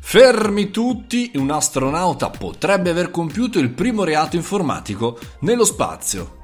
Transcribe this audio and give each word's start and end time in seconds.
Fermi 0.00 0.70
tutti, 0.70 1.32
un 1.34 1.50
astronauta 1.50 2.30
potrebbe 2.30 2.90
aver 2.90 3.10
compiuto 3.10 3.58
il 3.58 3.70
primo 3.70 4.04
reato 4.04 4.36
informatico 4.36 5.18
nello 5.40 5.64
spazio. 5.64 6.36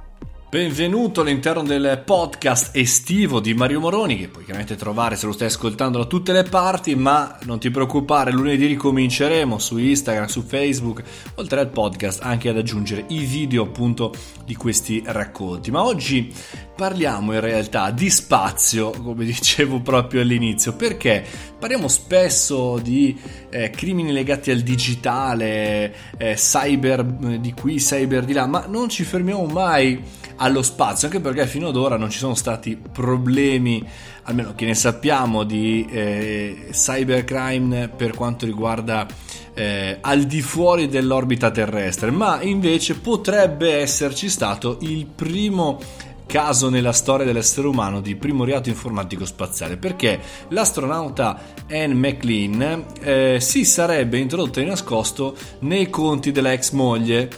Benvenuto 0.50 1.22
all'interno 1.22 1.64
del 1.64 2.02
podcast 2.04 2.76
estivo 2.76 3.40
di 3.40 3.54
Mario 3.54 3.80
Moroni, 3.80 4.17
che 4.17 4.28
puoi 4.28 4.44
chiaramente 4.44 4.76
trovare 4.76 5.17
se 5.17 5.26
lo 5.26 5.32
stai 5.32 5.48
ascoltando 5.48 5.98
da 5.98 6.04
tutte 6.04 6.32
le 6.32 6.44
parti, 6.44 6.94
ma 6.94 7.38
non 7.42 7.58
ti 7.58 7.70
preoccupare, 7.70 8.30
lunedì 8.30 8.66
ricominceremo 8.66 9.59
su 9.59 9.79
Instagram, 9.79 10.27
su 10.27 10.43
Facebook, 10.43 11.02
oltre 11.36 11.59
al 11.59 11.71
podcast 11.71 12.23
anche 12.23 12.50
ad 12.50 12.57
aggiungere 12.57 13.07
i 13.09 13.25
video 13.25 13.64
appunto 13.64 14.14
di 14.45 14.55
questi 14.55 15.02
racconti. 15.05 15.73
Ma 15.73 15.82
oggi 15.82 16.32
parliamo 16.75 17.32
in 17.32 17.41
realtà 17.41 17.90
di 17.90 18.11
spazio, 18.11 18.90
come 18.90 19.25
dicevo 19.27 19.80
proprio 19.80 20.20
all'inizio, 20.20 20.75
perché 20.75 21.25
parliamo 21.58 21.89
spesso 21.89 22.79
di 22.79 23.18
eh, 23.50 23.70
crimini 23.70 24.12
legati 24.12 24.50
al 24.50 24.61
digitale, 24.61 25.95
eh, 26.17 26.34
cyber 26.34 27.04
di 27.04 27.53
qui, 27.53 27.76
cyber 27.76 28.25
di 28.25 28.32
là, 28.32 28.46
ma 28.46 28.67
non 28.68 28.89
ci 28.89 29.04
fermiamo 29.04 29.45
mai 29.46 30.03
allo 30.36 30.62
spazio, 30.62 31.07
anche 31.07 31.21
perché 31.21 31.46
fino 31.46 31.68
ad 31.68 31.76
ora 31.76 31.96
non 31.96 32.11
ci 32.11 32.19
sono 32.19 32.34
stati 32.34 32.77
problemi, 32.77 33.87
almeno 34.25 34.55
che 34.55 34.67
ne 34.67 34.75
sappiamo, 34.75 35.45
di 35.45 35.87
eh, 35.89 36.69
cybercrime 36.73 37.89
per 37.89 38.15
quanto 38.15 38.45
riguarda 38.45 39.06
eh, 39.55 39.98
al 40.01 40.25
di 40.25 40.43
fuori 40.43 40.89
dell'orbita 40.89 41.51
terrestre, 41.51 42.11
ma 42.11 42.43
invece 42.43 42.98
potrebbe 42.98 43.75
esserci 43.77 44.29
stato 44.29 44.79
il 44.81 45.06
primo 45.06 45.79
caso 46.27 46.69
nella 46.69 46.92
storia 46.92 47.24
dell'essere 47.24 47.66
umano 47.66 48.01
di 48.01 48.16
primo 48.16 48.45
reato 48.45 48.69
informatico 48.69 49.24
spaziale 49.24 49.77
perché 49.77 50.20
l'astronauta 50.48 51.38
Anne 51.70 51.95
McLean 51.95 52.84
eh, 53.00 53.38
si 53.41 53.64
sarebbe 53.64 54.19
introdotta 54.19 54.60
di 54.60 54.66
nascosto 54.66 55.37
nei 55.60 55.88
conti 55.91 56.33
della 56.33 56.52
ex 56.52 56.73
moglie. 56.73 57.30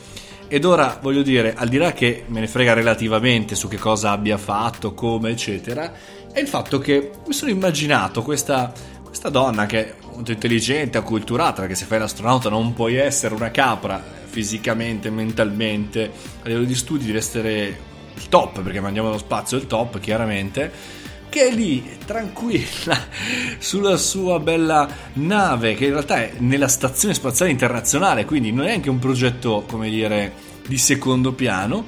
Ed 0.49 0.65
ora 0.65 0.99
voglio 1.03 1.23
dire, 1.23 1.55
al 1.57 1.69
di 1.69 1.77
là 1.77 1.93
che 1.93 2.25
me 2.29 2.39
ne 2.39 2.47
frega 2.47 2.73
relativamente 2.73 3.57
su 3.57 3.67
che 3.67 3.79
cosa 3.79 4.13
abbia 4.13 4.39
fatto, 4.39 4.95
come, 4.95 5.31
eccetera, 5.31 5.93
è 6.33 6.39
il 6.39 6.47
fatto 6.47 6.79
che 6.79 7.11
mi 7.27 7.33
sono 7.33 7.51
immaginato 7.51 8.23
questa, 8.23 8.73
questa 9.03 9.29
donna 9.29 9.67
che 9.67 9.89
è 9.89 9.95
molto 10.13 10.31
intelligente, 10.31 10.99
acculturata, 10.99 11.63
perché 11.63 11.75
se 11.75 11.85
fai 11.85 11.99
l'astronauta 11.99 12.49
non 12.49 12.75
puoi 12.75 12.95
essere 12.95 13.35
una 13.35 13.51
capra 13.51 14.01
fisicamente, 14.27 15.11
mentalmente, 15.11 16.05
a 16.43 16.47
livello 16.47 16.67
di 16.67 16.75
studi 16.77 17.07
devi 17.07 17.19
essere 17.19 17.95
il 18.17 18.29
top, 18.29 18.63
perché 18.63 18.81
mandiamo 18.81 19.09
allo 19.09 19.19
spazio 19.19 19.57
il 19.57 19.67
top, 19.67 20.01
chiaramente 20.01 21.05
che 21.29 21.49
è 21.49 21.53
lì 21.53 21.85
tranquilla 22.05 22.99
sulla 23.59 23.97
sua 23.97 24.39
bella 24.39 24.89
nave 25.15 25.75
che 25.75 25.87
in 25.87 25.93
realtà 25.93 26.23
è 26.23 26.33
nella 26.39 26.69
stazione 26.69 27.15
spaziale 27.15 27.51
internazionale 27.51 28.25
quindi 28.25 28.53
non 28.53 28.67
è 28.67 28.73
anche 28.73 28.89
un 28.89 28.99
progetto 28.99 29.65
come 29.69 29.91
dire 29.91 30.33
di 30.67 30.79
secondo 30.79 31.33
piano 31.33 31.85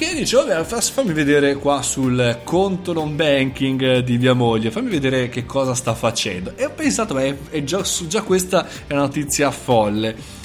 che 0.00 0.14
dice 0.14 0.36
vabbè 0.36 0.64
fammi 0.64 1.12
vedere 1.12 1.56
qua 1.56 1.82
sul 1.82 2.40
conto 2.42 2.94
non 2.94 3.16
banking 3.16 3.98
di 3.98 4.16
mia 4.16 4.32
moglie 4.32 4.70
fammi 4.70 4.88
vedere 4.88 5.28
che 5.28 5.44
cosa 5.44 5.74
sta 5.74 5.94
facendo. 5.94 6.54
E 6.56 6.64
ho 6.64 6.70
pensato 6.70 7.12
beh 7.12 7.36
è 7.50 7.62
già, 7.64 7.82
già 7.82 8.22
questa 8.22 8.66
è 8.86 8.92
una 8.94 9.02
notizia 9.02 9.50
folle 9.50 10.39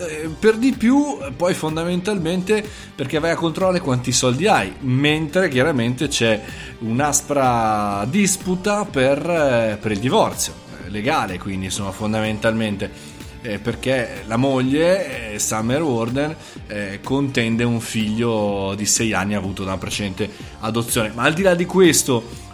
eh, 0.00 0.30
per 0.38 0.56
di 0.56 0.72
più, 0.72 1.18
poi 1.36 1.52
fondamentalmente 1.52 2.66
perché 2.94 3.18
vai 3.18 3.32
a 3.32 3.36
controllare 3.36 3.80
quanti 3.80 4.12
soldi 4.12 4.46
hai, 4.46 4.72
mentre 4.80 5.48
chiaramente 5.48 6.08
c'è 6.08 6.40
un'aspra 6.78 8.06
disputa 8.08 8.86
per, 8.86 9.18
eh, 9.18 9.78
per 9.78 9.92
il 9.92 9.98
divorzio 9.98 10.54
eh, 10.84 10.90
legale, 10.90 11.38
quindi 11.38 11.66
insomma 11.66 11.92
fondamentalmente. 11.92 13.18
Eh, 13.42 13.58
perché 13.58 14.22
la 14.26 14.36
moglie, 14.36 15.32
eh, 15.32 15.38
Summer 15.38 15.82
Warden, 15.82 16.36
eh, 16.66 17.00
contende 17.02 17.64
un 17.64 17.80
figlio 17.80 18.74
di 18.76 18.84
6 18.84 19.14
anni 19.14 19.34
avuto 19.34 19.64
da 19.64 19.70
una 19.70 19.78
precedente 19.78 20.30
adozione. 20.60 21.10
Ma 21.14 21.22
al 21.22 21.32
di 21.32 21.40
là 21.40 21.54
di 21.54 21.64
questo, 21.64 22.48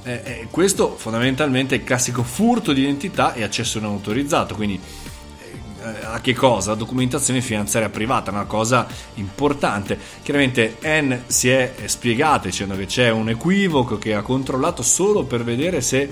questo 0.52 0.94
fondamentalmente 0.96 1.74
è 1.74 1.78
il 1.78 1.84
classico 1.84 2.22
furto 2.22 2.72
di 2.72 2.82
identità 2.82 3.34
e 3.34 3.42
accesso 3.42 3.80
non 3.80 3.90
autorizzato, 3.90 4.54
quindi 4.54 4.80
a 6.02 6.20
che 6.20 6.34
cosa? 6.34 6.74
Documentazione 6.74 7.40
finanziaria 7.40 7.88
privata, 7.88 8.30
una 8.30 8.44
cosa 8.44 8.86
importante. 9.14 9.98
Chiaramente 10.22 10.78
Anne 10.82 11.24
si 11.26 11.48
è 11.48 11.74
spiegata 11.84 12.46
dicendo 12.46 12.76
che 12.76 12.86
c'è 12.86 13.10
un 13.10 13.28
equivoco 13.28 13.98
che 13.98 14.14
ha 14.14 14.22
controllato 14.22 14.82
solo 14.82 15.24
per 15.24 15.44
vedere 15.44 15.80
se 15.80 16.08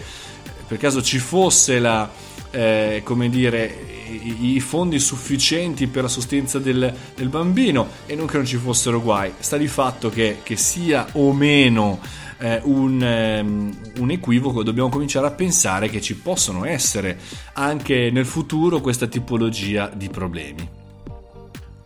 per 0.66 0.78
caso 0.78 1.02
ci 1.02 1.18
fosse 1.18 1.78
la, 1.78 2.08
eh, 2.50 3.02
come 3.04 3.28
dire, 3.28 3.94
i, 4.14 4.54
i, 4.54 4.60
fondi 4.60 4.98
sufficienti 4.98 5.86
per 5.86 6.02
la 6.02 6.08
sostenza 6.08 6.58
del, 6.58 6.94
del, 7.14 7.28
bambino 7.28 7.88
e 8.06 8.14
non 8.14 8.26
che 8.26 8.36
non 8.36 8.47
ci 8.47 8.56
fossero 8.56 9.00
guai. 9.00 9.32
Sta 9.38 9.56
di 9.56 9.69
fatto 9.69 10.10
che, 10.10 10.38
che 10.42 10.56
sia 10.56 11.06
o 11.12 11.32
meno 11.32 12.00
eh, 12.38 12.60
un, 12.64 13.00
um, 13.00 13.76
un, 13.98 14.10
equivoco, 14.10 14.62
dobbiamo 14.62 14.88
cominciare 14.88 15.26
a 15.26 15.30
pensare 15.30 15.88
che 15.88 16.00
ci 16.00 16.16
possono 16.16 16.64
essere 16.64 17.19
anche 17.54 18.10
nel 18.10 18.26
futuro 18.26 18.80
questa 18.80 19.06
tipologia 19.06 19.91
di 19.94 20.08
problemi. 20.08 20.82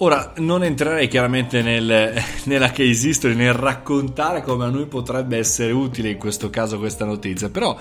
Ora, 0.00 0.32
non 0.36 0.62
entrerei 0.62 1.08
chiaramente 1.08 1.60
nel, 1.60 2.14
nella 2.44 2.70
case 2.70 3.08
history, 3.08 3.34
nel 3.34 3.52
raccontare 3.52 4.42
come 4.42 4.64
a 4.64 4.68
noi 4.68 4.86
potrebbe 4.86 5.38
essere 5.38 5.72
utile 5.72 6.10
in 6.10 6.18
questo 6.18 6.50
caso 6.50 6.78
questa 6.78 7.04
notizia, 7.04 7.48
però 7.48 7.76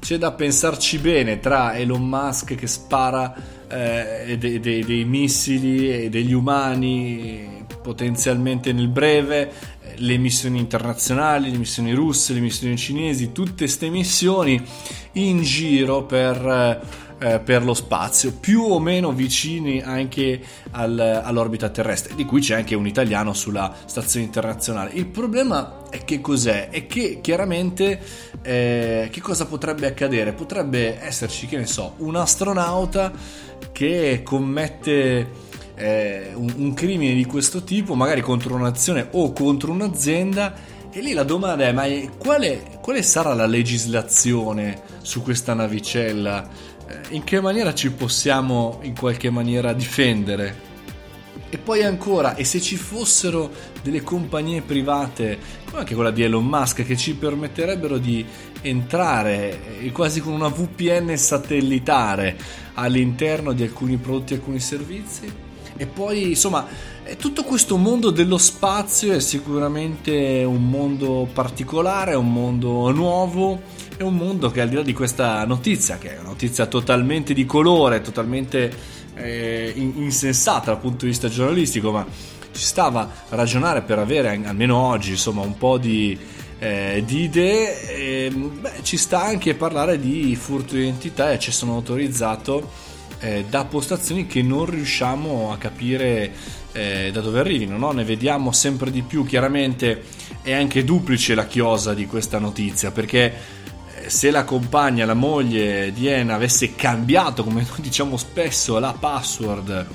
c'è 0.00 0.16
da 0.16 0.32
pensarci 0.32 0.98
bene 0.98 1.40
tra 1.40 1.76
Elon 1.76 2.06
Musk 2.06 2.54
che 2.54 2.66
spara 2.66 3.34
eh, 3.68 4.36
dei, 4.38 4.60
dei, 4.60 4.84
dei 4.84 5.04
missili 5.04 6.04
e 6.04 6.08
degli 6.08 6.32
umani 6.32 7.66
potenzialmente 7.82 8.72
nel 8.72 8.88
breve 8.88 9.76
le 9.96 10.16
missioni 10.16 10.58
internazionali, 10.58 11.50
le 11.50 11.58
missioni 11.58 11.92
russe, 11.92 12.32
le 12.32 12.40
missioni 12.40 12.76
cinesi, 12.76 13.32
tutte 13.32 13.64
queste 13.64 13.88
missioni 13.88 14.62
in 15.12 15.42
giro 15.42 16.04
per, 16.04 16.82
eh, 17.18 17.40
per, 17.40 17.64
lo 17.64 17.74
spazio, 17.74 18.32
più 18.32 18.62
o 18.62 18.78
meno 18.78 19.12
vicini 19.12 19.80
anche 19.80 20.40
al, 20.72 20.98
all'orbita 20.98 21.68
terrestre, 21.68 22.14
di 22.14 22.24
cui 22.24 22.40
c'è 22.40 22.54
anche 22.54 22.74
un 22.74 22.86
italiano 22.86 23.32
sulla 23.32 23.74
stazione 23.86 24.26
internazionale. 24.26 24.90
Il 24.94 25.06
problema 25.06 25.82
è 25.90 26.04
che 26.04 26.20
cos'è? 26.20 26.68
È 26.68 26.86
che 26.86 27.20
chiaramente 27.20 28.00
eh, 28.42 29.08
che 29.10 29.20
cosa 29.20 29.46
potrebbe 29.46 29.86
accadere? 29.86 30.32
Potrebbe 30.32 30.98
esserci, 31.00 31.46
che 31.46 31.56
ne 31.56 31.66
so, 31.66 31.94
un 31.98 32.16
astronauta 32.16 33.12
che 33.72 34.22
commette 34.24 35.30
eh, 35.74 36.30
un, 36.34 36.52
un 36.56 36.74
crimine 36.74 37.14
di 37.14 37.24
questo 37.24 37.62
tipo, 37.62 37.94
magari 37.94 38.20
contro 38.20 38.54
un'azione 38.54 39.08
o 39.12 39.32
contro 39.32 39.72
un'azienda. 39.72 40.76
E 40.90 41.00
lì 41.00 41.12
la 41.12 41.24
domanda 41.24 41.66
è: 41.66 41.72
ma 41.72 41.86
quale, 42.16 42.78
quale 42.80 43.02
sarà 43.02 43.34
la 43.34 43.46
legislazione 43.46 44.80
su 45.02 45.22
questa 45.22 45.54
navicella? 45.54 46.48
Eh, 46.88 47.14
in 47.14 47.24
che 47.24 47.40
maniera 47.40 47.74
ci 47.74 47.90
possiamo 47.92 48.78
in 48.82 48.96
qualche 48.98 49.30
maniera 49.30 49.72
difendere? 49.72 50.67
E 51.50 51.56
poi 51.56 51.82
ancora, 51.82 52.34
e 52.34 52.44
se 52.44 52.60
ci 52.60 52.76
fossero 52.76 53.50
delle 53.82 54.02
compagnie 54.02 54.60
private, 54.60 55.38
come 55.64 55.78
anche 55.78 55.94
quella 55.94 56.10
di 56.10 56.22
Elon 56.22 56.44
Musk, 56.44 56.84
che 56.84 56.96
ci 56.96 57.14
permetterebbero 57.14 57.96
di 57.96 58.24
entrare 58.60 59.80
eh, 59.80 59.90
quasi 59.90 60.20
con 60.20 60.34
una 60.34 60.48
VPN 60.48 61.16
satellitare 61.16 62.36
all'interno 62.74 63.52
di 63.52 63.62
alcuni 63.62 63.96
prodotti 63.96 64.34
e 64.34 64.36
alcuni 64.36 64.60
servizi? 64.60 65.46
E 65.80 65.86
poi, 65.86 66.30
insomma, 66.30 66.66
tutto 67.16 67.44
questo 67.44 67.76
mondo 67.76 68.10
dello 68.10 68.36
spazio 68.36 69.12
è 69.14 69.20
sicuramente 69.20 70.42
un 70.44 70.68
mondo 70.68 71.28
particolare, 71.32 72.14
un 72.14 72.30
mondo 72.30 72.90
nuovo, 72.90 73.62
è 73.96 74.02
un 74.02 74.16
mondo 74.16 74.50
che 74.50 74.60
al 74.60 74.68
di 74.68 74.74
là 74.74 74.82
di 74.82 74.92
questa 74.92 75.44
notizia, 75.46 75.96
che 75.96 76.16
è 76.16 76.18
una 76.18 76.30
notizia 76.30 76.66
totalmente 76.66 77.32
di 77.32 77.46
colore, 77.46 78.00
totalmente 78.00 78.96
eh, 79.18 79.72
insensata 79.76 80.72
dal 80.72 80.80
punto 80.80 81.04
di 81.04 81.10
vista 81.10 81.28
giornalistico, 81.28 81.90
ma 81.90 82.06
ci 82.52 82.62
stava 82.62 83.10
a 83.28 83.36
ragionare 83.36 83.82
per 83.82 83.98
avere 83.98 84.40
almeno 84.44 84.76
oggi 84.76 85.10
insomma 85.10 85.42
un 85.42 85.56
po' 85.56 85.78
di, 85.78 86.18
eh, 86.58 87.02
di 87.06 87.22
idee, 87.22 87.88
e, 87.88 88.30
beh, 88.30 88.72
ci 88.82 88.96
sta 88.96 89.22
anche 89.22 89.54
parlare 89.54 89.98
di 90.00 90.34
furto 90.36 90.74
di 90.74 90.82
identità 90.82 91.30
e 91.30 91.34
accesso 91.34 91.66
non 91.66 91.76
autorizzato 91.76 92.70
eh, 93.20 93.44
da 93.48 93.64
postazioni 93.64 94.26
che 94.26 94.42
non 94.42 94.66
riusciamo 94.66 95.52
a 95.52 95.56
capire 95.56 96.32
eh, 96.72 97.10
da 97.12 97.20
dove 97.20 97.40
arrivino. 97.40 97.76
No? 97.76 97.92
Ne 97.92 98.04
vediamo 98.04 98.52
sempre 98.52 98.90
di 98.90 99.02
più. 99.02 99.24
Chiaramente 99.24 100.02
è 100.42 100.52
anche 100.52 100.84
duplice 100.84 101.34
la 101.34 101.46
chiosa 101.46 101.94
di 101.94 102.06
questa 102.06 102.38
notizia 102.38 102.90
perché 102.90 103.56
se 104.08 104.30
la 104.30 104.44
compagna, 104.44 105.04
la 105.04 105.14
moglie 105.14 105.92
di 105.92 106.10
Anna 106.10 106.34
avesse 106.34 106.74
cambiato, 106.74 107.44
come 107.44 107.66
diciamo 107.78 108.16
spesso, 108.16 108.78
la 108.78 108.94
password 108.98 109.86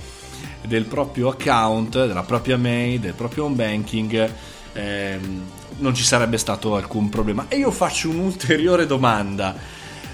del 0.65 0.85
proprio 0.85 1.29
account, 1.29 2.05
della 2.05 2.23
propria 2.23 2.57
mail, 2.57 2.99
del 2.99 3.13
proprio 3.13 3.45
home 3.45 3.55
banking, 3.55 4.31
ehm, 4.73 5.41
non 5.77 5.93
ci 5.93 6.03
sarebbe 6.03 6.37
stato 6.37 6.75
alcun 6.75 7.09
problema. 7.09 7.45
E 7.47 7.57
io 7.57 7.71
faccio 7.71 8.09
un'ulteriore 8.09 8.85
domanda 8.85 9.55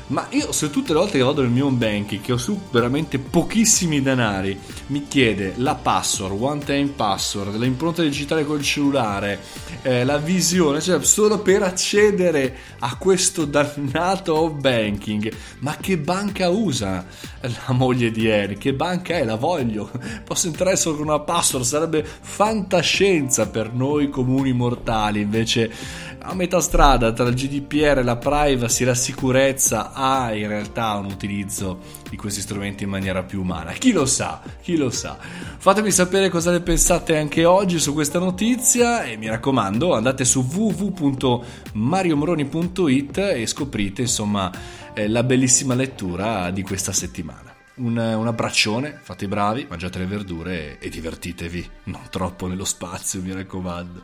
Ma 0.10 0.26
io 0.32 0.52
se 0.52 0.72
tutte 0.72 0.92
le 0.92 0.98
volte 1.00 1.20
che 1.20 1.24
vado 1.24 1.42
nel 1.42 1.52
mio 1.52 1.70
banking, 1.70 2.20
che 2.20 2.32
ho 2.32 2.38
su 2.38 2.60
veramente 2.72 3.20
pochissimi 3.20 4.02
denari, 4.02 4.60
mi 4.88 5.08
chiede 5.08 5.54
la 5.58 5.76
password, 5.76 6.36
one 6.42 6.64
time 6.64 6.88
password, 6.88 7.56
l'impronta 7.58 8.02
digitale 8.02 8.44
col 8.44 8.64
cellulare, 8.64 9.40
eh, 9.84 10.04
la 10.04 10.18
visione, 10.18 10.82
cioè 10.82 11.04
solo 11.04 11.40
per 11.40 11.62
accedere 11.62 12.56
a 12.80 12.96
questo 12.98 13.46
dannato 13.46 14.50
banking. 14.50 15.32
Ma 15.60 15.78
che 15.80 16.00
banca 16.00 16.50
usa 16.50 17.06
la 17.42 17.74
moglie 17.74 18.10
di 18.10 18.28
Eri? 18.28 18.58
Che 18.58 18.74
banca 18.74 19.14
è? 19.14 19.24
La 19.24 19.36
voglio. 19.36 19.92
Posso 20.26 20.48
entrare 20.48 20.76
solo 20.76 20.98
con 20.98 21.08
una 21.08 21.20
password, 21.20 21.64
sarebbe 21.64 22.04
fantascienza 22.04 23.48
per 23.48 23.74
noi 23.74 24.10
comuni 24.10 24.54
mortali, 24.54 25.22
invece 25.22 26.08
a 26.22 26.34
metà 26.34 26.60
strada 26.60 27.14
tra 27.14 27.28
il 27.28 27.34
GDPR, 27.34 28.04
la 28.04 28.18
privacy 28.18 28.84
la 28.84 28.94
sicurezza 28.94 29.94
ha 30.00 30.34
in 30.34 30.48
realtà 30.48 30.96
un 30.96 31.06
utilizzo 31.06 31.80
di 32.10 32.16
questi 32.16 32.40
strumenti 32.40 32.86
in 32.86 32.90
maniera 32.90 33.22
più 33.24 33.42
umana. 33.42 33.74
Chi 33.74 33.92
lo 33.92 34.06
sa, 34.06 34.42
chi 34.62 34.78
lo 34.78 34.90
sa. 34.90 35.18
Fatemi 35.20 35.92
sapere 35.92 36.30
cosa 36.30 36.52
ne 36.52 36.62
pensate 36.62 37.18
anche 37.18 37.44
oggi 37.44 37.80
su 37.80 37.92
questa 37.94 38.18
notizia 38.18 39.04
e 39.04 39.18
mi 39.18 39.28
raccomando 39.28 39.94
andate 39.94 40.24
su 40.24 40.40
www.mariomoroni.it 40.40 43.18
e 43.18 43.46
scoprite 43.46 44.04
insomma 44.04 44.50
eh, 44.94 45.10
la 45.10 45.24
bellissima 45.24 45.74
lettura 45.74 46.50
di 46.52 46.62
questa 46.62 46.94
settimana. 46.94 47.54
Un, 47.76 47.98
un, 47.98 48.28
abbraccione, 48.28 48.98
fate 49.02 49.26
i 49.26 49.28
bravi, 49.28 49.68
mangiate 49.70 50.00
le 50.00 50.06
verdure 50.06 50.80
e, 50.80 50.88
e 50.88 50.90
divertitevi, 50.90 51.70
non 51.86 52.02
troppo 52.10 52.48
nello 52.48 52.66
spazio, 52.66 53.22
mi 53.22 53.34
raccomando. 53.34 54.02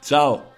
Ciao! 0.00 0.51